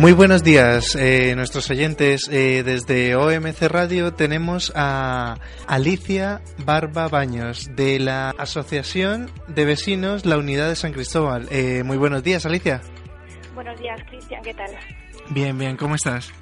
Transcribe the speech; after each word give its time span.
Muy 0.00 0.12
buenos 0.12 0.42
días, 0.42 0.96
eh, 0.96 1.34
nuestros 1.36 1.68
oyentes. 1.68 2.26
Eh, 2.32 2.62
desde 2.64 3.16
OMC 3.16 3.68
Radio 3.68 4.14
tenemos 4.14 4.72
a 4.74 5.36
Alicia 5.66 6.40
Barba 6.64 7.08
Baños, 7.08 7.68
de 7.76 7.98
la 7.98 8.30
Asociación 8.30 9.30
de 9.46 9.66
Vecinos 9.66 10.24
La 10.24 10.38
Unidad 10.38 10.70
de 10.70 10.76
San 10.76 10.94
Cristóbal. 10.94 11.48
Eh, 11.50 11.82
muy 11.84 11.98
buenos 11.98 12.22
días, 12.22 12.46
Alicia. 12.46 12.80
Buenos 13.54 13.78
días, 13.78 14.00
Cristian, 14.08 14.40
¿qué 14.42 14.54
tal? 14.54 14.70
Bien, 15.28 15.58
bien, 15.58 15.76
¿cómo 15.76 15.96
estás? 15.96 16.32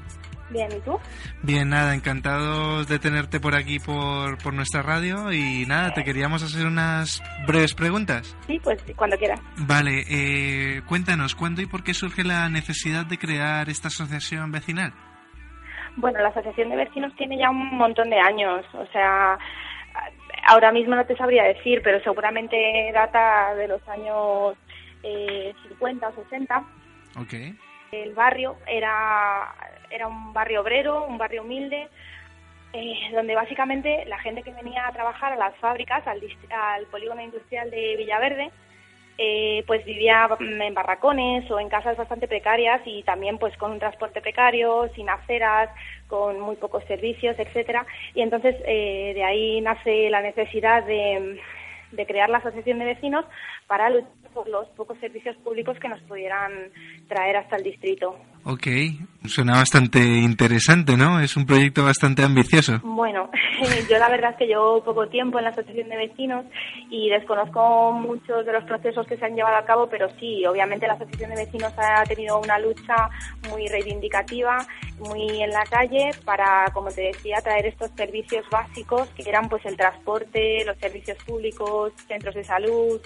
Bien, 0.51 0.69
¿y 0.75 0.81
tú? 0.81 0.99
Bien, 1.43 1.69
nada, 1.69 1.95
encantados 1.95 2.89
de 2.89 2.99
tenerte 2.99 3.39
por 3.41 3.55
aquí 3.55 3.79
por, 3.79 4.39
por 4.43 4.55
nuestra 4.55 4.83
radio 4.83 5.33
y 5.33 5.67
nada, 5.67 5.93
te 5.93 6.05
queríamos 6.05 6.43
hacer 6.43 6.67
unas 6.67 7.23
breves 7.47 7.75
preguntas. 7.75 8.37
Sí, 8.47 8.59
pues 8.63 8.83
cuando 8.97 9.17
quieras. 9.17 9.41
Vale, 9.59 10.05
eh, 10.09 10.83
cuéntanos, 10.87 11.35
¿cuándo 11.35 11.61
y 11.61 11.67
por 11.67 11.85
qué 11.85 11.95
surge 11.95 12.25
la 12.25 12.49
necesidad 12.49 13.05
de 13.07 13.19
crear 13.19 13.69
esta 13.69 13.89
asociación 13.89 14.51
vecinal? 14.53 14.93
Bueno, 15.97 16.21
la 16.21 16.29
asociación 16.29 16.71
de 16.71 16.77
vecinos 16.77 17.15
tiene 17.17 17.39
ya 17.39 17.51
un 17.51 17.77
montón 17.77 18.09
de 18.09 18.21
años, 18.21 18.65
o 18.73 18.87
sea, 18.93 19.39
ahora 20.47 20.73
mismo 20.73 20.95
no 20.95 21.05
te 21.05 21.17
sabría 21.17 21.45
decir, 21.45 21.81
pero 21.83 22.01
seguramente 22.03 22.57
data 22.93 23.55
de 23.55 23.69
los 23.69 23.87
años 23.89 24.57
eh, 25.03 25.53
50 25.69 26.09
o 26.09 26.15
60. 26.25 26.65
Ok. 27.21 27.35
El 27.93 28.15
barrio 28.15 28.57
era, 28.67 29.55
era 29.91 30.07
un 30.07 30.33
barrio 30.33 30.61
obrero, 30.61 31.07
un 31.07 31.19
barrio 31.19 31.43
humilde, 31.43 31.89
eh, 32.73 32.95
donde 33.13 33.35
básicamente 33.35 34.05
la 34.07 34.19
gente 34.19 34.43
que 34.43 34.53
venía 34.53 34.87
a 34.87 34.93
trabajar 34.93 35.33
a 35.33 35.37
las 35.37 35.57
fábricas, 35.57 36.07
al, 36.07 36.21
al 36.51 36.87
polígono 36.87 37.23
industrial 37.23 37.71
de 37.71 37.97
Villaverde, 37.97 38.51
eh, 39.21 39.65
pues 39.67 39.85
vivía 39.85 40.29
en 40.39 40.75
barracones 40.75 41.51
o 41.51 41.59
en 41.59 41.69
casas 41.69 41.97
bastante 41.97 42.29
precarias 42.29 42.81
y 42.85 43.03
también 43.03 43.39
pues 43.39 43.57
con 43.57 43.73
un 43.73 43.81
transporte 43.81 44.21
precario, 44.21 44.89
sin 44.95 45.09
aceras, 45.09 45.71
con 46.07 46.39
muy 46.39 46.55
pocos 46.55 46.85
servicios, 46.85 47.37
etcétera. 47.37 47.85
Y 48.15 48.23
entonces 48.23 48.55
eh, 48.65 49.13
de 49.15 49.25
ahí 49.25 49.61
nace 49.61 50.09
la 50.09 50.21
necesidad 50.21 50.85
de, 50.85 51.41
de 51.91 52.07
crear 52.07 52.31
la 52.31 52.39
asociación 52.39 52.79
de 52.79 52.85
vecinos 52.85 53.25
para 53.67 53.91
luchar 53.91 54.13
por 54.33 54.49
los 54.49 54.69
pocos 54.69 54.97
servicios 54.99 55.37
públicos 55.39 55.79
que 55.81 55.89
nos 55.89 56.01
pudieran 56.03 56.71
traer 57.09 57.39
hasta 57.39 57.57
el 57.57 57.65
distrito. 57.65 58.17
Ok, 58.51 58.67
suena 59.27 59.57
bastante 59.57 59.99
interesante, 59.99 60.97
¿no? 60.97 61.21
Es 61.21 61.37
un 61.37 61.45
proyecto 61.45 61.85
bastante 61.85 62.23
ambicioso. 62.23 62.81
Bueno, 62.83 63.31
yo 63.91 63.99
la 63.99 64.09
verdad 64.09 64.31
es 64.31 64.37
que 64.39 64.47
llevo 64.47 64.83
poco 64.83 65.07
tiempo 65.07 65.37
en 65.37 65.45
la 65.45 65.51
asociación 65.51 65.91
de 65.91 65.99
vecinos 65.99 66.47
y 66.89 67.11
desconozco 67.11 67.93
muchos 67.93 68.47
de 68.47 68.53
los 68.55 68.65
procesos 68.65 69.07
que 69.07 69.19
se 69.19 69.27
han 69.27 69.35
llevado 69.35 69.57
a 69.57 69.67
cabo, 69.67 69.91
pero 69.91 70.09
sí, 70.19 70.47
obviamente 70.47 70.87
la 70.87 70.95
asociación 70.95 71.29
de 71.29 71.45
vecinos 71.45 71.75
ha 71.77 72.03
tenido 72.05 72.41
una 72.41 72.59
lucha 72.59 73.11
muy 73.51 73.69
reivindicativa, 73.69 74.67
muy 74.99 75.43
en 75.43 75.51
la 75.51 75.65
calle 75.65 76.13
para, 76.25 76.69
como 76.73 76.89
te 76.89 77.03
decía, 77.03 77.43
traer 77.43 77.67
estos 77.67 77.91
servicios 77.99 78.47
básicos 78.51 79.11
que 79.11 79.29
eran 79.29 79.51
pues 79.51 79.67
el 79.67 79.77
transporte, 79.77 80.65
los 80.65 80.79
servicios 80.79 81.19
públicos, 81.27 81.93
centros 82.09 82.35
de 82.35 82.45
salud, 82.45 82.99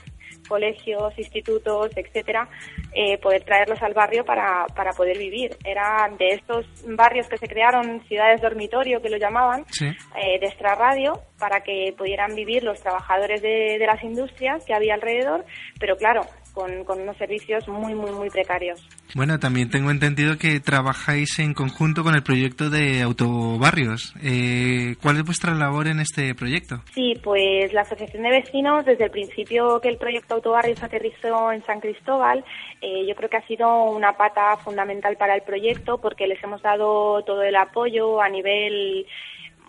colegios, 0.49 1.17
institutos, 1.19 1.91
etcétera, 1.97 2.49
eh, 2.95 3.19
poder 3.19 3.43
traerlos 3.45 3.83
al 3.83 3.95
barrio 3.95 4.25
para, 4.25 4.67
para 4.75 4.93
poder 4.93 5.19
vivir. 5.19 5.57
Eran 5.65 6.17
de 6.17 6.29
estos 6.35 6.67
barrios 6.87 7.29
que 7.29 7.39
se 7.39 7.49
crearon, 7.49 8.03
ciudades 8.07 8.41
dormitorio 8.41 9.01
que 9.01 9.09
lo 9.11 9.17
llamaban, 9.17 9.65
Sí. 9.71 9.87
eh, 9.87 10.39
de 10.41 10.47
extrarradio 10.47 11.21
para 11.39 11.63
que 11.63 11.95
pudieran 11.97 12.35
vivir 12.35 12.63
los 12.63 12.81
trabajadores 12.81 13.43
de, 13.43 13.79
de 13.79 13.87
las 13.87 14.03
industrias 14.03 14.65
que 14.65 14.75
había 14.75 14.95
alrededor, 14.95 15.45
pero 15.79 15.97
claro, 15.97 16.23
con, 16.53 16.85
con 16.85 17.01
unos 17.01 17.17
servicios 17.17 17.67
muy, 17.69 17.95
muy, 17.95 18.11
muy 18.13 18.31
precarios. 18.31 18.87
Bueno, 19.15 19.39
también 19.39 19.71
tengo 19.71 19.91
entendido 19.91 20.39
que 20.39 20.61
trabajáis 20.61 21.39
en 21.39 21.53
conjunto 21.53 22.03
con 22.03 22.15
el 22.15 22.23
proyecto 22.23 22.71
de 22.71 23.03
autobarrios. 23.03 24.15
Eh, 24.23 24.97
¿Cuál 25.03 25.19
es 25.19 25.25
vuestra 25.25 25.55
labor 25.55 25.87
en 25.87 26.01
este 26.01 26.35
proyecto? 26.35 26.81
Sí, 26.95 27.15
pues 27.23 27.73
la 27.73 27.83
Asociación 27.83 28.23
de 28.23 28.31
Vecinos, 28.31 28.85
desde 28.85 29.05
el 29.05 29.11
principio 29.11 29.81
que 29.81 29.89
el 29.89 29.99
proyecto 29.99 30.35
Autobarrios 30.35 30.83
aterrizó 30.83 31.53
en 31.53 31.62
San 31.65 31.81
Cristóbal, 31.81 32.45
eh, 32.81 33.07
yo 33.07 33.15
creo 33.15 33.29
que 33.29 33.37
ha 33.37 33.47
sido 33.47 33.85
una 33.85 34.17
pata 34.17 34.57
fundamental 34.59 35.17
para 35.17 35.35
el 35.35 35.43
proyecto 35.43 35.99
porque 35.99 36.27
les 36.27 36.43
hemos 36.43 36.62
dado 36.62 37.23
todo 37.25 37.43
el 37.43 37.57
apoyo 37.57 38.21
a 38.23 38.29
nivel, 38.29 39.07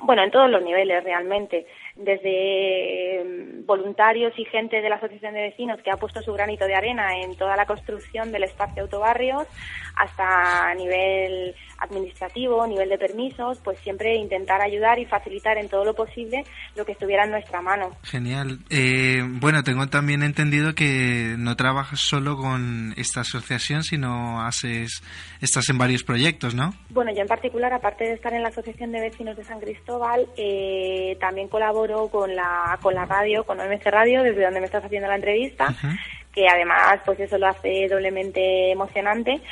bueno, 0.04 0.24
en 0.24 0.32
todos 0.32 0.50
los 0.50 0.64
niveles 0.64 1.04
realmente, 1.04 1.66
desde 1.96 3.22
eh, 3.22 3.62
voluntarios 3.66 4.34
y 4.38 4.46
gente 4.46 4.82
de 4.82 4.90
la 4.90 4.96
Asociación 4.96 5.34
de 5.36 5.42
Vecinos 5.42 5.80
que 5.84 5.92
ha 5.92 5.98
puesto 5.98 6.22
su 6.22 6.34
granito 6.34 6.66
de 6.66 6.76
arena 6.76 7.20
en 7.22 7.36
toda 7.36 7.56
la 7.56 7.66
construcción 7.66 8.32
del 8.32 8.44
espacio 8.44 8.84
Autobarrios, 8.84 9.48
hasta 9.96 10.70
a 10.70 10.74
nivel 10.74 11.56
administrativo, 11.78 12.66
nivel 12.66 12.90
de 12.90 12.98
permisos, 12.98 13.60
pues 13.64 13.78
siempre 13.80 14.16
intentar 14.16 14.62
ayudar 14.62 14.98
y 14.98 15.06
facilitar 15.06 15.58
en 15.58 15.70
todo 15.70 15.86
lo 15.86 15.94
posible 15.94 16.44
lo 16.76 16.86
que 16.86 16.94
estuviera 16.94 17.26
en 17.26 17.32
nuestra 17.32 17.62
mano. 17.62 17.92
Genial. 18.04 18.60
Eh, 18.70 19.22
bueno, 19.24 19.64
tengo 19.64 19.88
también 19.88 20.24
entendido 20.24 20.74
que 20.74 21.36
no 21.38 21.56
trabajas 21.56 22.00
solo 22.00 22.38
con 22.38 22.94
esta 22.98 23.22
asociación, 23.22 23.84
sino 23.84 24.42
haces, 24.42 25.04
estás 25.42 25.70
en 25.70 25.78
varios 25.78 26.04
proyectos, 26.04 26.56
¿no? 26.56 26.74
Bueno, 26.90 27.12
yo 27.14 27.22
en 27.22 27.28
particular, 27.28 27.74
aparte 27.74 28.06
de 28.06 28.14
estar 28.14 28.34
en 28.34 28.42
la 28.42 28.50
Asociación 28.50 28.92
de 28.92 29.02
Vecinos 29.02 29.38
de 29.38 29.44
San 29.44 29.60
Cristóbal, 29.60 30.28
eh, 30.38 31.18
también 31.20 31.50
colaboro 31.50 31.83
con 32.12 32.36
la, 32.36 32.78
con 32.82 32.94
la 32.94 33.06
radio, 33.06 33.44
con 33.44 33.60
OMC 33.60 33.86
Radio, 33.88 34.24
desde 34.24 34.44
donde 34.44 34.60
me 34.60 34.66
estás 34.66 34.84
haciendo 34.84 35.08
la 35.08 35.16
entrevista, 35.16 35.66
Ujú. 35.70 35.88
que 36.34 36.48
además 36.48 37.00
pues 37.06 37.20
eso 37.20 37.38
lo 37.38 37.48
hace 37.48 37.88
doblemente 37.90 38.72
emocionante. 38.72 39.42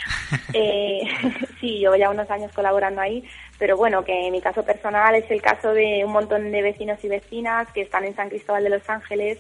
Eh, 0.54 1.02
sí, 1.62 1.80
llevo 1.80 1.96
ya 1.96 2.10
unos 2.10 2.30
años 2.30 2.52
colaborando 2.54 3.00
ahí, 3.02 3.24
pero 3.58 3.78
bueno, 3.78 4.04
que 4.04 4.28
en 4.28 4.32
mi 4.34 4.42
caso 4.42 4.64
personal 4.64 5.16
es 5.16 5.30
el 5.32 5.42
caso 5.42 5.74
de 5.74 6.04
un 6.06 6.12
montón 6.12 6.52
de 6.52 6.62
vecinos 6.62 7.02
y 7.04 7.08
vecinas 7.08 7.72
que 7.72 7.82
están 7.82 8.04
en 8.04 8.16
San 8.16 8.30
Cristóbal 8.30 8.64
de 8.64 8.70
los 8.70 8.90
Ángeles, 8.90 9.40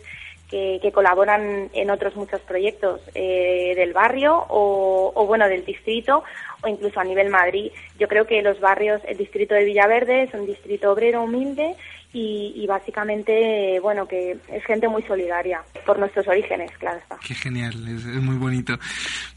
que, 0.49 0.79
que 0.81 0.91
colaboran 0.91 1.69
en 1.73 1.89
otros 1.89 2.15
muchos 2.17 2.41
proyectos 2.41 3.01
eh, 3.15 3.73
del 3.75 3.93
barrio 3.93 4.45
o, 4.49 5.11
o, 5.15 5.25
bueno, 5.25 5.47
del 5.47 5.65
distrito 5.65 6.23
o 6.61 6.67
incluso 6.67 6.99
a 6.99 7.05
nivel 7.05 7.29
Madrid. 7.29 7.71
Yo 7.97 8.07
creo 8.09 8.27
que 8.27 8.41
los 8.41 8.59
barrios, 8.59 9.01
el 9.07 9.17
distrito 9.17 9.55
de 9.55 9.63
Villaverde 9.63 10.23
es 10.23 10.33
un 10.33 10.45
distrito 10.45 10.91
obrero 10.91 11.23
humilde 11.23 11.75
y, 12.13 12.53
y 12.55 12.67
básicamente, 12.67 13.79
bueno, 13.81 14.07
que 14.07 14.37
es 14.49 14.65
gente 14.65 14.87
muy 14.87 15.01
solidaria 15.03 15.61
por 15.85 15.97
nuestros 15.97 16.27
orígenes, 16.27 16.71
claro 16.77 16.97
está. 16.97 17.17
Qué 17.25 17.33
genial, 17.33 17.73
es, 17.87 18.05
es 18.05 18.21
muy 18.21 18.37
bonito. 18.37 18.77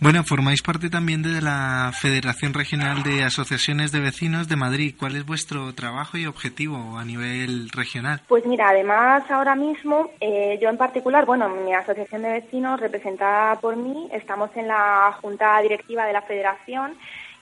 Bueno, 0.00 0.25
formáis 0.25 0.62
parte 0.62 0.91
también 0.91 1.23
de 1.23 1.41
la 1.41 1.93
Federación 1.94 2.53
Regional 2.55 3.03
de 3.03 3.23
Asociaciones 3.23 3.93
de 3.93 4.00
Vecinos 4.00 4.49
de 4.49 4.56
Madrid. 4.56 4.94
¿Cuál 4.99 5.17
es 5.17 5.25
vuestro 5.25 5.73
trabajo 5.75 6.17
y 6.17 6.26
objetivo 6.26 6.99
a 6.99 7.05
nivel 7.05 7.71
regional? 7.71 8.21
Pues 8.29 8.44
mira, 8.47 8.71
además 8.71 9.31
ahora 9.31 9.55
mismo, 9.55 10.11
eh, 10.21 10.59
yo 10.61 10.69
en 10.69 10.76
particular, 10.76 11.26
bueno, 11.26 11.49
mi 11.49 11.73
asociación 11.73 12.23
de 12.23 12.32
vecinos 12.32 12.81
representada 12.81 13.61
por 13.61 13.76
mí, 13.76 14.09
estamos 14.12 14.50
en 14.56 14.69
la 14.69 15.17
junta 15.21 15.61
directiva 15.61 16.06
de 16.06 16.12
la 16.12 16.23
federación 16.23 16.94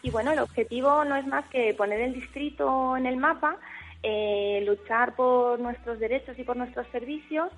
y 0.02 0.10
bueno, 0.10 0.32
el 0.32 0.40
objetivo 0.40 1.04
no 1.04 1.16
es 1.16 1.26
más 1.26 1.44
que 1.46 1.74
poner 1.74 2.00
el 2.00 2.12
distrito 2.12 2.96
en 2.96 3.06
el 3.06 3.16
mapa, 3.16 3.56
eh, 4.02 4.62
luchar 4.66 5.14
por 5.14 5.60
nuestros 5.60 5.98
derechos 5.98 6.38
y 6.38 6.44
por 6.44 6.56
nuestros 6.56 6.86
servicios 6.88 7.50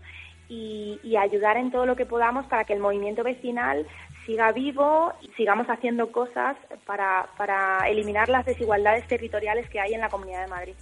y, 0.49 1.17
ayudar 1.17 1.57
en 1.57 1.71
todo 1.71 1.87
lo 1.87 1.97
que 1.97 2.07
podamos 2.07 2.45
para 2.47 2.65
que 2.65 2.75
el 2.75 2.81
movimiento 2.81 3.23
vecinal 3.23 3.87
siga 4.27 4.53
vivo 4.53 5.13
y 5.23 5.29
sigamos 5.37 5.67
haciendo 5.69 6.11
cosas 6.13 6.57
para, 6.87 7.29
para 7.39 7.89
eliminar 7.89 8.29
las 8.29 8.45
desigualdades 8.45 9.07
territoriales 9.07 9.69
que 9.71 9.81
hay 9.81 9.95
en 9.95 10.01
la 10.01 10.09
Comunidad 10.09 10.43
de 10.43 10.51
Madrid. 10.51 10.75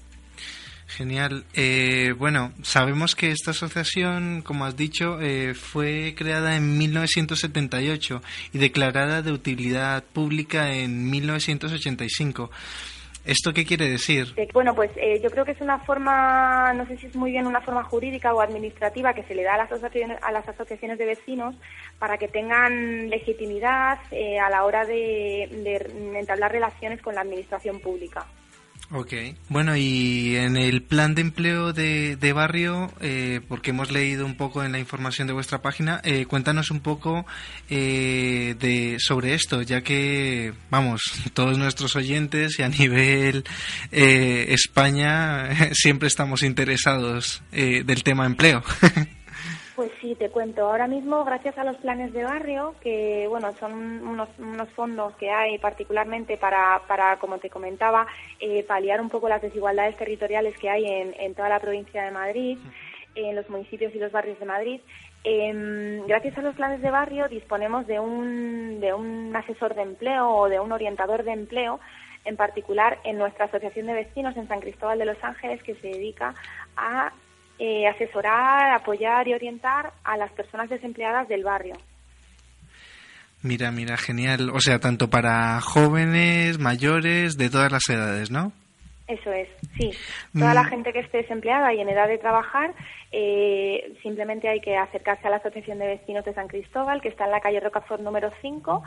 Genial. 0.97 1.45
Eh, 1.55 2.15
bueno, 2.19 2.53
sabemos 2.63 3.17
que 3.17 3.31
esta 3.31 3.53
asociación, 3.53 4.43
como 4.43 4.67
has 4.67 4.77
dicho, 4.77 5.21
eh, 5.23 5.55
fue 5.55 6.15
creada 6.17 6.55
en 6.55 6.77
1978 6.77 8.21
y 8.53 8.59
declarada 8.59 9.23
de 9.23 9.33
utilidad 9.33 10.05
pública 10.05 10.73
en 10.75 11.11
1985. 11.11 12.51
¿Esto 13.25 13.53
qué 13.53 13.65
quiere 13.65 13.89
decir? 13.89 14.35
Bueno, 14.53 14.75
pues 14.75 14.91
eh, 14.97 15.21
yo 15.23 15.31
creo 15.31 15.45
que 15.45 15.53
es 15.53 15.61
una 15.61 15.79
forma, 15.81 16.73
no 16.75 16.87
sé 16.87 16.97
si 16.99 17.07
es 17.07 17.15
muy 17.15 17.31
bien 17.31 17.47
una 17.47 17.61
forma 17.61 17.85
jurídica 17.85 18.35
o 18.35 18.41
administrativa 18.41 19.15
que 19.15 19.23
se 19.23 19.35
le 19.35 19.45
da 19.45 19.55
a 19.55 19.59
las 19.59 19.73
asociaciones, 19.73 20.19
a 20.23 20.33
las 20.33 20.49
asociaciones 20.49 20.99
de 20.99 21.07
vecinos 21.07 21.55
para 21.99 22.19
que 22.19 22.29
tengan 22.29 23.09
legitimidad 23.09 23.99
a 24.43 24.51
la 24.51 24.65
hora 24.65 24.85
de 24.85 25.45
entablar 26.15 26.53
relaciones 26.53 27.01
con 27.01 27.15
la 27.15 27.21
administración 27.21 27.81
pública. 27.81 28.27
Ok. 28.95 29.15
Bueno, 29.49 29.75
y 29.75 30.37
en 30.37 30.59
el 30.59 30.83
plan 30.83 31.15
de 31.15 31.23
empleo 31.23 31.73
de, 31.73 32.17
de 32.17 32.33
barrio, 32.35 32.93
eh, 33.01 33.41
porque 33.49 33.71
hemos 33.71 33.91
leído 33.91 34.27
un 34.27 34.37
poco 34.37 34.63
en 34.65 34.73
la 34.73 34.79
información 34.79 35.27
de 35.27 35.33
vuestra 35.33 35.63
página, 35.63 36.03
eh, 36.05 36.27
cuéntanos 36.27 36.71
un 36.71 36.81
poco 36.81 37.25
eh, 37.71 38.55
de, 38.61 38.97
sobre 38.99 39.33
esto, 39.33 39.63
ya 39.63 39.81
que, 39.81 40.53
vamos, 40.69 41.01
todos 41.33 41.57
nuestros 41.57 41.97
oyentes 41.97 42.59
y 42.59 42.63
a 42.63 42.69
nivel 42.69 43.45
España 43.91 45.49
siempre 45.73 46.09
estamos 46.09 46.43
interesados 46.43 47.43
del 47.51 48.03
tema 48.03 48.27
empleo. 48.27 48.63
Pues 49.83 49.95
sí, 50.01 50.15
te 50.15 50.31
cuento. 50.31 50.63
Ahora 50.63 50.87
mismo, 50.87 51.25
gracias 51.25 51.59
a 51.59 51.65
los 51.65 51.77
planes 51.79 52.13
de 52.13 52.23
barrio, 52.23 52.77
que 52.81 53.27
bueno, 53.29 53.53
son 53.59 53.73
unos, 54.07 54.29
unos 54.39 54.69
fondos 54.75 55.13
que 55.17 55.29
hay 55.29 55.59
particularmente 55.59 56.37
para, 56.37 56.81
para 56.87 57.19
como 57.19 57.39
te 57.39 57.51
comentaba, 57.51 58.07
eh, 58.39 58.63
paliar 58.63 59.01
un 59.01 59.09
poco 59.09 59.29
las 59.29 59.43
desigualdades 59.43 59.97
territoriales 59.97 60.57
que 60.57 60.71
hay 60.71 60.85
en, 60.85 61.17
en 61.19 61.35
toda 61.35 61.49
la 61.49 61.59
provincia 61.59 62.05
de 62.05 62.13
Madrid, 62.13 62.59
en 63.17 63.35
los 63.35 63.51
municipios 63.51 63.93
y 63.93 63.99
los 63.99 64.13
barrios 64.13 64.39
de 64.39 64.47
Madrid. 64.47 64.81
Em, 65.25 66.07
gracias 66.07 66.39
a 66.39 66.43
los 66.43 66.55
planes 66.55 66.81
de 66.81 66.91
barrio 66.93 67.27
disponemos 67.27 67.85
de 67.89 67.99
un, 67.99 68.79
de 68.79 68.95
un 68.95 69.35
asesor 69.35 69.75
de 69.75 69.83
empleo 69.83 70.29
o 70.31 70.49
de 70.49 70.61
un 70.61 70.71
orientador 70.71 71.25
de 71.25 71.33
empleo, 71.33 71.81
en 72.25 72.37
particular 72.37 73.01
en 73.03 73.19
nuestra 73.19 73.47
asociación 73.47 73.89
de 73.89 73.95
vecinos 73.95 74.37
en 74.37 74.47
San 74.47 74.61
Cristóbal 74.61 75.01
de 75.01 75.07
los 75.07 75.25
Ángeles, 75.25 75.61
que 75.65 75.75
se 75.75 75.89
dedica 75.89 76.37
a 76.77 77.13
eh, 77.65 77.87
asesorar, 77.87 78.75
apoyar 78.75 79.29
y 79.29 79.35
orientar 79.35 79.93
a 80.03 80.17
las 80.17 80.33
personas 80.33 80.69
desempleadas 80.69 81.29
del 81.29 81.45
barrio. 81.45 81.75
Mira, 83.41 83.71
mira, 83.71 83.97
genial. 83.97 84.51
O 84.53 84.59
sea, 84.59 84.81
tanto 84.81 85.09
para 85.11 85.61
jóvenes, 85.61 86.59
mayores, 86.59 87.39
de 87.39 87.51
todas 87.51 87.71
las 87.71 87.89
edades, 87.89 88.33
¿no? 88.33 88.51
Eso 89.07 89.33
es, 89.33 89.49
sí. 89.79 89.91
Toda 90.37 90.55
la 90.55 90.65
mm. 90.65 90.71
gente 90.71 90.93
que 90.93 91.01
esté 91.01 91.19
desempleada 91.19 91.73
y 91.73 91.81
en 91.81 91.89
edad 91.89 92.09
de 92.09 92.19
trabajar, 92.19 92.75
eh, 93.13 93.95
simplemente 94.03 94.49
hay 94.49 94.61
que 94.61 94.77
acercarse 94.77 95.29
a 95.29 95.31
la 95.31 95.37
Asociación 95.37 95.79
de 95.79 95.87
Vecinos 95.87 96.25
de 96.25 96.35
San 96.35 96.49
Cristóbal, 96.49 97.01
que 97.01 97.11
está 97.11 97.27
en 97.27 97.31
la 97.31 97.41
calle 97.41 97.61
Rocafort 97.61 98.03
número 98.03 98.33
5, 98.41 98.83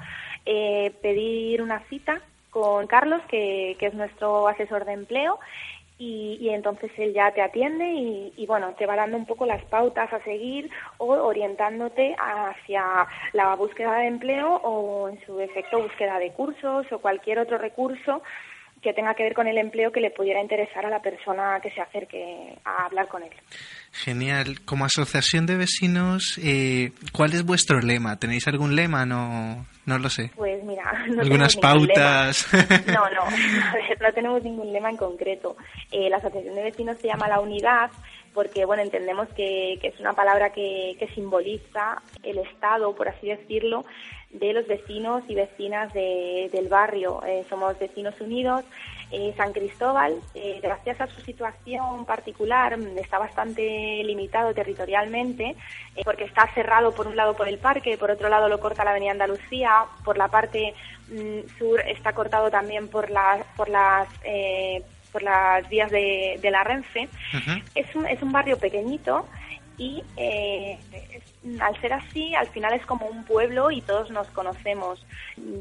eh, 0.46 0.92
pedir 1.02 1.62
una 1.62 1.80
cita 1.88 2.22
con 2.50 2.88
Carlos, 2.88 3.22
que, 3.30 3.78
que 3.80 3.88
es 3.88 3.94
nuestro 3.94 4.50
asesor 4.50 4.84
de 4.84 4.94
empleo, 4.94 5.40
y, 5.98 6.50
entonces 6.50 6.92
él 6.98 7.14
ya 7.14 7.32
te 7.32 7.42
atiende 7.42 7.86
y, 8.36 8.46
bueno, 8.48 8.74
te 8.78 8.86
va 8.86 8.96
dando 8.96 9.18
un 9.18 9.26
poco 9.26 9.46
las 9.46 9.64
pautas 9.66 10.12
a 10.12 10.24
seguir 10.24 10.70
o 10.98 11.08
orientándote 11.08 12.16
hacia 12.18 13.08
la 13.34 13.56
búsqueda 13.56 14.00
de 14.00 14.08
empleo 14.08 14.56
o 14.56 15.10
en 15.10 15.24
su 15.26 15.40
efecto 15.40 15.82
búsqueda 15.82 16.20
de 16.20 16.32
cursos 16.34 16.86
o 16.92 17.00
cualquier 17.00 17.40
otro 17.40 17.58
recurso 17.58 18.22
que 18.82 18.94
tenga 18.94 19.16
que 19.16 19.24
ver 19.24 19.34
con 19.34 19.48
el 19.48 19.58
empleo 19.58 19.92
que 19.92 20.00
le 20.00 20.12
pudiera 20.12 20.42
interesar 20.42 20.86
a 20.86 20.90
la 20.90 21.02
persona 21.02 21.60
que 21.62 21.72
se 21.72 21.82
acerque 21.82 22.56
a 22.64 22.86
hablar 22.86 23.08
con 23.08 23.24
él. 23.24 23.32
Genial. 23.92 24.62
Como 24.64 24.86
asociación 24.86 25.48
de 25.48 25.56
vecinos, 25.56 26.40
eh, 26.44 26.92
¿cuál 27.12 27.34
es 27.34 27.44
vuestro 27.44 27.80
lema? 27.80 28.20
¿Tenéis 28.20 28.48
algún 28.48 28.76
lema? 28.76 29.06
No, 29.06 29.66
no 29.86 29.98
lo 29.98 30.10
sé. 30.10 30.30
Pues 30.36 30.55
mira, 30.66 30.90
algunas 31.20 31.56
pautas. 31.56 32.48
No, 32.88 33.10
no, 33.10 33.26
no 34.02 34.14
tenemos 34.14 34.44
ningún 34.44 34.72
lema 34.72 34.90
en 34.90 34.98
concreto. 34.98 35.56
Eh, 35.92 36.10
la 36.10 36.18
asociación 36.18 36.56
de 36.56 36.64
vecinos 36.64 36.98
se 37.00 37.08
llama 37.08 37.28
la 37.28 37.40
unidad 37.40 37.92
porque 38.34 38.66
bueno 38.66 38.84
entendemos 38.84 39.30
que, 39.30 39.80
que 39.82 39.88
es 39.88 40.00
una 40.00 40.14
palabra 40.14 40.52
que, 40.52 40.96
que 41.00 41.08
simboliza 41.16 42.02
el 42.22 42.38
Estado, 42.40 42.94
por 42.94 43.08
así 43.08 43.28
decirlo, 43.28 43.86
de 44.40 44.54
los 44.54 44.68
vecinos 44.68 45.24
y 45.28 45.36
vecinas 45.36 45.94
del 45.94 46.68
barrio. 46.70 47.22
Eh, 47.26 47.46
somos 47.50 47.78
vecinos 47.80 48.20
unidos. 48.20 48.64
Eh, 49.12 49.34
San 49.38 49.54
Cristóbal, 49.54 50.16
eh, 50.34 50.60
gracias 50.64 51.00
a 51.00 51.08
su 51.08 51.22
situación 51.22 52.06
particular, 52.06 52.78
está 52.98 53.20
bastante 53.20 54.02
limitado 54.04 54.54
territorialmente, 54.54 55.56
porque 56.04 56.24
está 56.24 56.48
cerrado 56.56 56.92
por 56.92 57.06
un 57.06 57.16
lado 57.16 57.36
por 57.36 57.48
el 57.48 57.60
parque, 57.60 58.00
por 58.00 58.10
otro 58.10 58.30
lado 58.30 58.50
lo 58.50 58.60
corta 58.60 58.84
la 58.84 58.92
Avenida 58.92 59.12
Andalucía, 59.12 59.86
por 60.04 60.18
la 60.18 60.28
parte 60.28 60.74
mm, 61.10 61.58
sur 61.60 61.82
está 61.82 62.14
cortado 62.14 62.50
también 62.50 62.88
por, 62.88 63.12
las 63.12 63.46
por 63.56 63.70
las 63.70 64.08
por 65.12 65.22
las 65.24 65.70
vías 65.70 65.92
de, 65.92 66.40
la 66.52 66.64
Renfe. 66.64 67.08
es, 67.76 67.96
un, 67.96 68.06
es 68.08 68.22
un 68.22 68.32
barrio 68.34 68.58
pequeñito 68.58 69.26
y 69.78 70.04
eh, 70.18 70.80
al 71.60 71.80
ser 71.82 71.94
así, 71.94 72.34
al 72.36 72.48
final 72.48 72.74
es 72.74 72.86
como 72.86 73.08
un 73.08 73.24
pueblo 73.24 73.72
y 73.72 73.82
todos 73.82 74.10
nos 74.10 74.28
conocemos. 74.30 75.06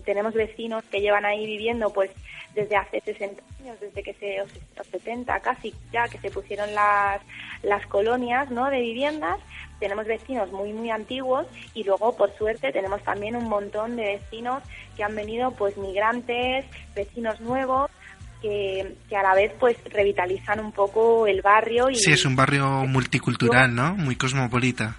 Tenemos 0.04 0.34
vecinos 0.34 0.84
que 0.84 1.00
llevan 1.00 1.24
ahí 1.24 1.46
viviendo 1.46 1.92
pues 1.92 2.10
desde 2.54 2.76
hace 2.76 3.00
60 3.00 3.42
años, 3.60 3.80
desde 3.80 4.02
que 4.02 4.14
se, 4.14 4.40
o 4.40 4.84
70 4.84 5.40
casi 5.40 5.74
ya 5.92 6.08
que 6.08 6.18
se 6.18 6.30
pusieron 6.30 6.72
las, 6.74 7.20
las 7.62 7.86
colonias 7.86 8.50
¿no? 8.50 8.70
de 8.70 8.80
viviendas. 8.80 9.40
Tenemos 9.80 10.06
vecinos 10.06 10.52
muy, 10.52 10.72
muy 10.72 10.90
antiguos 10.90 11.46
y 11.74 11.82
luego, 11.82 12.16
por 12.16 12.32
suerte, 12.36 12.72
tenemos 12.72 13.02
también 13.02 13.34
un 13.34 13.48
montón 13.48 13.96
de 13.96 14.04
vecinos 14.04 14.62
que 14.96 15.02
han 15.02 15.16
venido 15.16 15.50
pues 15.50 15.76
migrantes, 15.76 16.64
vecinos 16.94 17.40
nuevos 17.40 17.90
que, 18.44 19.16
a 19.16 19.22
la 19.22 19.34
vez 19.34 19.52
pues 19.58 19.76
revitalizan 19.90 20.60
un 20.60 20.72
poco 20.72 21.26
el 21.26 21.40
barrio. 21.40 21.88
Y, 21.90 21.96
sí, 21.96 22.12
es 22.12 22.24
un 22.24 22.36
barrio 22.36 22.84
multicultural, 22.86 23.74
¿no? 23.74 23.94
Muy 23.96 24.16
cosmopolita. 24.16 24.96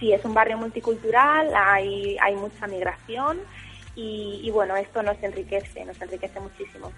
Sí, 0.00 0.12
es 0.12 0.24
un 0.24 0.34
barrio 0.34 0.58
multicultural, 0.58 1.48
hay, 1.54 2.16
hay 2.18 2.34
mucha 2.34 2.66
migración 2.66 3.38
y, 3.94 4.50
bueno, 4.50 4.74
esto 4.76 5.02
nos 5.02 5.22
enriquece, 5.22 5.84
nos 5.84 6.00
enriquece 6.00 6.40
muchísimo. 6.40 6.92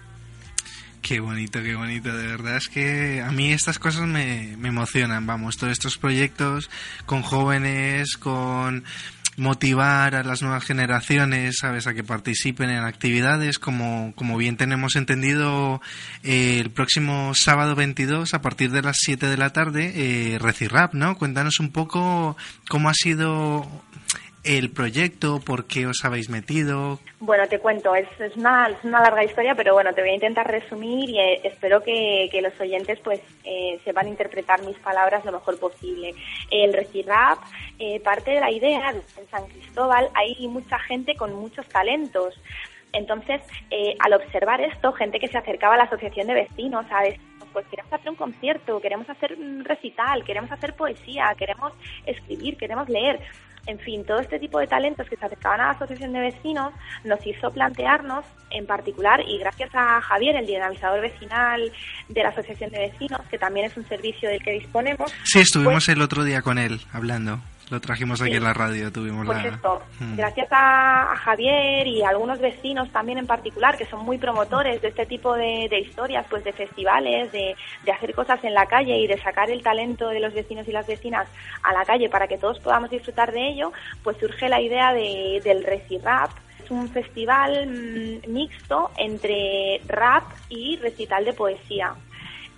Qué 1.03 1.19
bonito, 1.19 1.61
qué 1.61 1.75
bonito, 1.75 2.11
de 2.17 2.25
verdad 2.25 2.57
es 2.57 2.67
que 2.67 3.21
a 3.21 3.29
mí 3.29 3.51
estas 3.51 3.77
cosas 3.77 4.07
me, 4.07 4.55
me 4.57 4.69
emocionan, 4.69 5.27
vamos, 5.27 5.57
todos 5.57 5.73
estos 5.73 5.99
proyectos 5.99 6.71
con 7.05 7.21
jóvenes, 7.21 8.17
con 8.17 8.83
motivar 9.37 10.15
a 10.15 10.23
las 10.23 10.41
nuevas 10.41 10.63
generaciones, 10.63 11.57
¿sabes?, 11.59 11.87
a 11.87 11.93
que 11.93 12.03
participen 12.03 12.69
en 12.69 12.83
actividades, 12.83 13.59
como, 13.59 14.13
como 14.15 14.37
bien 14.37 14.57
tenemos 14.57 14.95
entendido, 14.95 15.81
eh, 16.23 16.59
el 16.59 16.71
próximo 16.71 17.33
sábado 17.35 17.75
22, 17.75 18.33
a 18.33 18.41
partir 18.41 18.71
de 18.71 18.81
las 18.81 18.97
7 18.99 19.27
de 19.27 19.37
la 19.37 19.51
tarde, 19.51 19.91
eh, 19.95 20.39
Recirrap, 20.39 20.93
¿no? 20.93 21.17
Cuéntanos 21.17 21.59
un 21.59 21.71
poco 21.71 22.37
cómo 22.69 22.89
ha 22.89 22.93
sido 22.93 23.69
el 24.45 24.71
proyecto, 24.71 25.39
por 25.39 25.65
qué 25.65 25.87
os 25.87 26.05
habéis 26.05 26.29
metido. 26.29 26.99
Bueno, 27.19 27.47
te 27.47 27.59
cuento, 27.59 27.95
es, 27.95 28.07
es, 28.19 28.37
una, 28.37 28.67
es 28.67 28.83
una 28.83 29.01
larga 29.01 29.23
historia, 29.23 29.55
pero 29.55 29.73
bueno, 29.73 29.93
te 29.93 30.01
voy 30.01 30.11
a 30.11 30.15
intentar 30.15 30.47
resumir 30.47 31.09
y 31.09 31.19
eh, 31.19 31.41
espero 31.43 31.81
que, 31.81 32.29
que, 32.31 32.41
los 32.41 32.53
oyentes 32.59 32.99
pues 33.03 33.19
eh, 33.43 33.79
sepan 33.83 34.07
interpretar 34.07 34.63
mis 34.63 34.77
palabras 34.77 35.25
lo 35.25 35.31
mejor 35.31 35.59
posible. 35.59 36.13
El 36.51 36.73
Recirap 36.73 37.39
eh, 37.79 37.99
parte 38.01 38.31
de 38.31 38.39
la 38.39 38.51
idea 38.51 38.93
de 38.93 38.99
en 38.99 39.29
San 39.29 39.47
Cristóbal 39.47 40.09
hay 40.13 40.47
mucha 40.47 40.77
gente 40.79 41.15
con 41.15 41.33
muchos 41.33 41.67
talentos. 41.67 42.35
Entonces, 42.93 43.41
eh, 43.71 43.95
al 43.99 44.13
observar 44.13 44.61
esto, 44.61 44.93
gente 44.93 45.19
que 45.19 45.27
se 45.27 45.37
acercaba 45.37 45.73
a 45.73 45.77
la 45.77 45.83
asociación 45.83 46.27
de 46.27 46.33
vecinos 46.35 46.85
a 46.91 47.03
pues 47.51 47.65
queremos 47.67 47.93
hacer 47.93 48.09
un 48.09 48.15
concierto, 48.17 48.81
queremos 48.81 49.09
hacer 49.09 49.33
un 49.39 49.63
recital, 49.63 50.25
queremos 50.25 50.51
hacer 50.51 50.75
poesía, 50.75 51.33
queremos 51.37 51.71
escribir, 52.05 52.57
queremos 52.57 52.89
leer 52.89 53.21
en 53.67 53.79
fin, 53.79 54.05
todo 54.05 54.19
este 54.19 54.39
tipo 54.39 54.59
de 54.59 54.67
talentos 54.67 55.07
que 55.09 55.15
se 55.15 55.25
acercaban 55.25 55.59
a 55.61 55.65
la 55.65 55.71
Asociación 55.71 56.13
de 56.13 56.19
Vecinos 56.19 56.73
nos 57.03 57.25
hizo 57.25 57.51
plantearnos, 57.51 58.25
en 58.51 58.65
particular, 58.65 59.21
y 59.27 59.39
gracias 59.39 59.69
a 59.73 60.01
Javier, 60.01 60.35
el 60.35 60.45
dinamizador 60.45 61.01
vecinal 61.01 61.71
de 62.09 62.23
la 62.23 62.29
Asociación 62.29 62.69
de 62.71 62.91
Vecinos, 62.91 63.21
que 63.29 63.37
también 63.37 63.65
es 63.65 63.77
un 63.77 63.85
servicio 63.87 64.29
del 64.29 64.41
que 64.41 64.51
disponemos. 64.51 65.11
Sí, 65.23 65.39
estuvimos 65.39 65.85
pues 65.85 65.89
el 65.89 66.01
otro 66.01 66.23
día 66.23 66.41
con 66.41 66.57
él 66.57 66.79
hablando. 66.93 67.39
Lo 67.69 67.81
trajimos 67.81 68.21
aquí 68.21 68.35
en 68.35 68.43
la 68.43 68.53
radio, 68.53 68.91
tuvimos 68.91 69.25
pues 69.25 69.43
la... 69.43 69.49
Esto, 69.49 69.81
mm. 69.99 70.15
Gracias 70.17 70.47
a, 70.51 71.15
Javier 71.17 71.87
y 71.87 72.03
a 72.03 72.09
algunos 72.09 72.39
vecinos 72.39 72.91
también 72.91 73.17
en 73.17 73.25
particular, 73.25 73.75
que 73.75 73.85
son 73.85 74.05
muy 74.05 74.19
promotores 74.19 74.81
de 74.81 74.89
este 74.89 75.05
tipo 75.07 75.33
de, 75.33 75.67
historias, 75.79 76.25
pues 76.29 76.43
de 76.43 76.53
festivales, 76.53 77.31
de, 77.31 77.55
hacer 77.91 78.13
cosas 78.13 78.43
en 78.43 78.53
la 78.53 78.67
calle 78.67 78.97
y 78.97 79.07
de 79.07 79.19
sacar 79.19 79.49
el 79.49 79.63
talento 79.63 80.09
de 80.09 80.19
los 80.19 80.33
vecinos 80.33 80.67
y 80.67 80.71
las 80.71 80.85
vecinas 80.85 81.27
a 81.63 81.73
la 81.73 81.85
calle 81.85 82.09
para 82.09 82.27
que 82.27 82.37
todos 82.37 82.59
podamos 82.59 82.89
disfrutar 82.91 83.31
de 83.31 83.49
ello, 83.49 83.71
pues 84.03 84.17
surge 84.17 84.47
la 84.47 84.61
idea 84.61 84.93
de, 84.93 85.41
del 85.43 85.63
Rap. 86.03 86.31
Es 86.63 86.69
un 86.71 86.89
festival 86.89 87.67
mm, 87.67 88.31
mixto 88.31 88.91
entre 88.97 89.81
rap 89.87 90.23
y 90.49 90.77
recital 90.77 91.25
de 91.25 91.33
poesía 91.33 91.95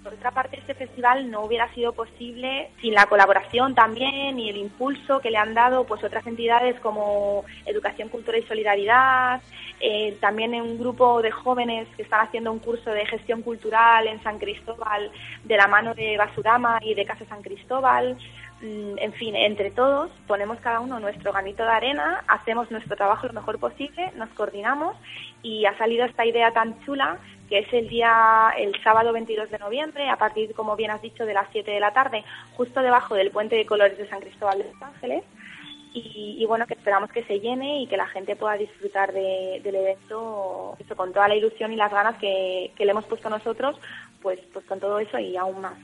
por 0.07 0.13
otra 0.13 0.31
parte, 0.31 0.57
este 0.57 0.73
festival 0.73 1.29
no 1.29 1.41
hubiera 1.41 1.67
sido 1.73 1.91
posible 1.91 2.69
sin 2.79 2.93
la 2.93 3.07
colaboración 3.07 3.75
también 3.75 4.39
y 4.39 4.49
el 4.49 4.55
impulso 4.55 5.19
que 5.19 5.29
le 5.29 5.37
han 5.37 5.53
dado 5.53 5.83
pues 5.83 6.01
otras 6.01 6.25
entidades 6.25 6.79
como 6.79 7.43
Educación, 7.65 8.07
Cultura 8.07 8.37
y 8.37 8.43
Solidaridad, 8.43 9.41
eh, 9.79 10.17
también 10.19 10.53
un 10.55 10.79
grupo 10.79 11.21
de 11.21 11.31
jóvenes 11.31 11.87
que 11.95 12.03
están 12.03 12.21
haciendo 12.21 12.51
un 12.51 12.59
curso 12.59 12.89
de 12.91 13.05
gestión 13.05 13.41
cultural 13.41 14.07
en 14.07 14.21
San 14.23 14.39
Cristóbal 14.39 15.11
de 15.43 15.57
la 15.57 15.67
mano 15.67 15.93
de 15.93 16.17
Basurama 16.17 16.79
y 16.81 16.95
de 16.95 17.05
Casa 17.05 17.25
San 17.25 17.41
Cristóbal. 17.41 18.17
Mm, 18.61 18.97
en 18.97 19.13
fin, 19.13 19.35
entre 19.35 19.69
todos 19.69 20.09
ponemos 20.25 20.59
cada 20.59 20.79
uno 20.79 20.99
nuestro 20.99 21.31
granito 21.31 21.63
de 21.63 21.69
arena, 21.69 22.23
hacemos 22.27 22.71
nuestro 22.71 22.95
trabajo 22.95 23.27
lo 23.27 23.33
mejor 23.33 23.59
posible, 23.59 24.11
nos 24.15 24.29
coordinamos 24.29 24.95
y 25.43 25.65
ha 25.65 25.77
salido 25.77 26.05
esta 26.05 26.25
idea 26.25 26.51
tan 26.51 26.79
chula 26.83 27.19
que 27.47 27.59
es 27.59 27.71
el 27.71 27.87
día, 27.87 28.51
el 28.57 28.73
sábado 28.83 29.13
22 29.13 29.49
de 29.49 29.59
noviembre, 29.59 30.09
a 30.09 30.17
partir, 30.17 30.53
como 30.53 30.75
bien 30.75 30.91
has 30.91 31.01
dicho, 31.01 31.25
de 31.25 31.33
las 31.33 31.47
7 31.51 31.69
de 31.69 31.79
la 31.79 31.93
tarde, 31.93 32.23
justo 32.55 32.81
debajo 32.81 33.15
del 33.15 33.31
puente 33.31 33.55
de 33.55 33.65
colores 33.65 33.97
de 33.97 34.09
San 34.09 34.19
Cristóbal 34.19 34.57
de 34.57 34.65
Los 34.65 34.81
Ángeles. 34.81 35.23
Y, 36.39 36.45
bueno, 36.45 36.65
que 36.67 36.75
esperamos 36.75 37.11
que 37.11 37.23
se 37.23 37.39
llene 37.39 37.81
y 37.81 37.87
que 37.87 37.97
la 37.97 38.07
gente 38.07 38.35
pueda 38.35 38.55
disfrutar 38.55 39.11
del 39.11 39.75
evento 39.75 40.77
con 40.95 41.13
toda 41.13 41.27
la 41.27 41.35
ilusión 41.35 41.73
y 41.73 41.75
las 41.75 41.91
ganas 41.91 42.17
que, 42.17 42.71
que 42.75 42.85
le 42.85 42.91
hemos 42.91 43.05
puesto 43.05 43.29
nosotros, 43.29 43.79
pues, 44.21 44.39
pues 44.53 44.65
con 44.65 44.79
todo 44.79 44.99
eso 44.99 45.19
y 45.19 45.35
aún 45.37 45.61
más. 45.61 45.77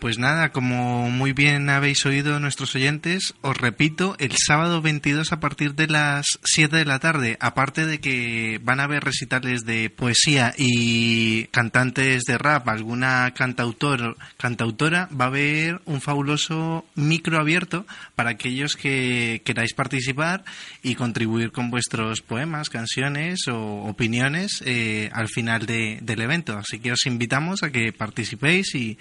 Pues 0.00 0.16
nada, 0.16 0.52
como 0.52 1.10
muy 1.10 1.32
bien 1.32 1.68
habéis 1.70 2.06
oído 2.06 2.38
nuestros 2.38 2.76
oyentes, 2.76 3.34
os 3.40 3.56
repito, 3.56 4.14
el 4.20 4.30
sábado 4.36 4.80
22 4.80 5.32
a 5.32 5.40
partir 5.40 5.74
de 5.74 5.88
las 5.88 6.24
7 6.44 6.76
de 6.76 6.84
la 6.84 7.00
tarde, 7.00 7.36
aparte 7.40 7.84
de 7.84 7.98
que 7.98 8.60
van 8.62 8.78
a 8.78 8.84
haber 8.84 9.02
recitales 9.02 9.64
de 9.64 9.90
poesía 9.90 10.54
y 10.56 11.46
cantantes 11.46 12.22
de 12.22 12.38
rap, 12.38 12.68
alguna 12.68 13.32
cantautor, 13.34 14.16
cantautora, 14.36 15.08
va 15.08 15.24
a 15.24 15.28
haber 15.28 15.80
un 15.84 16.00
fabuloso 16.00 16.86
micro 16.94 17.40
abierto 17.40 17.84
para 18.14 18.30
aquellos 18.30 18.76
que 18.76 19.42
queráis 19.44 19.74
participar 19.74 20.44
y 20.80 20.94
contribuir 20.94 21.50
con 21.50 21.72
vuestros 21.72 22.20
poemas, 22.20 22.70
canciones 22.70 23.48
o 23.48 23.82
opiniones 23.82 24.62
eh, 24.64 25.10
al 25.12 25.26
final 25.26 25.66
del 25.66 26.20
evento. 26.20 26.56
Así 26.56 26.78
que 26.78 26.92
os 26.92 27.04
invitamos 27.06 27.64
a 27.64 27.70
que 27.70 27.92
participéis 27.92 28.76
y 28.76 28.96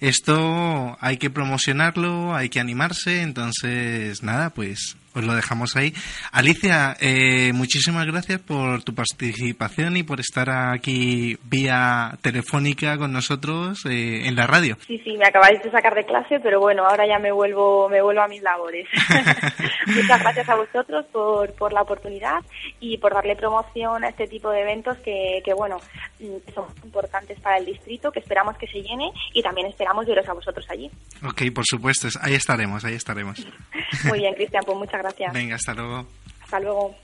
esto 0.00 0.96
hay 1.00 1.18
que 1.18 1.30
promocionarlo, 1.30 2.34
hay 2.34 2.48
que 2.48 2.60
animarse, 2.60 3.22
entonces 3.22 4.22
nada, 4.22 4.50
pues 4.50 4.96
os 5.14 5.24
lo 5.24 5.34
dejamos 5.34 5.76
ahí. 5.76 5.92
Alicia, 6.32 6.96
eh, 7.00 7.52
muchísimas 7.52 8.06
gracias 8.06 8.40
por 8.40 8.82
tu 8.82 8.94
participación 8.94 9.96
y 9.96 10.02
por 10.02 10.20
estar 10.20 10.50
aquí 10.50 11.38
vía 11.44 12.18
telefónica 12.22 12.96
con 12.98 13.12
nosotros 13.12 13.84
eh, 13.86 14.26
en 14.26 14.36
la 14.36 14.46
radio. 14.46 14.76
Sí, 14.86 14.98
sí, 15.04 15.16
me 15.16 15.26
acabáis 15.26 15.62
de 15.62 15.70
sacar 15.70 15.94
de 15.94 16.04
clase, 16.04 16.40
pero 16.40 16.60
bueno, 16.60 16.86
ahora 16.86 17.06
ya 17.06 17.18
me 17.18 17.32
vuelvo, 17.32 17.88
me 17.88 18.02
vuelvo 18.02 18.22
a 18.22 18.28
mis 18.28 18.42
labores. 18.42 18.86
Muchas 19.86 20.20
gracias 20.20 20.48
a 20.48 20.56
vosotros 20.56 21.06
por, 21.12 21.52
por 21.54 21.72
la 21.72 21.82
oportunidad 21.82 22.40
y 22.78 22.98
por 22.98 23.14
darle 23.14 23.36
promoción 23.36 24.04
a 24.04 24.08
este 24.08 24.26
tipo 24.26 24.50
de 24.50 24.60
eventos 24.60 24.98
que, 24.98 25.42
que 25.44 25.54
bueno, 25.54 25.78
mm, 26.20 26.52
son 26.54 26.66
importantes 26.84 27.38
para 27.40 27.58
el 27.58 27.66
distrito, 27.66 28.10
que 28.12 28.20
esperamos 28.20 28.56
que 28.56 28.66
se 28.66 28.82
llene 28.82 29.10
y 29.34 29.42
también 29.42 29.66
esperamos 29.66 30.06
veros 30.06 30.28
a 30.28 30.32
vosotros 30.32 30.66
allí. 30.70 30.90
Ok, 31.24 31.42
por 31.54 31.64
supuesto, 31.66 32.08
ahí 32.22 32.34
estaremos, 32.34 32.84
ahí 32.84 32.94
estaremos. 32.94 33.44
Muy 34.04 34.20
bien, 34.20 34.34
Cristian, 34.34 34.62
pues 34.64 34.78
muchas 34.78 34.99
gracias. 35.02 35.32
Venga, 35.32 35.56
hasta 35.56 35.74
luego. 35.74 36.06
Hasta 36.42 36.60
luego. 36.60 36.94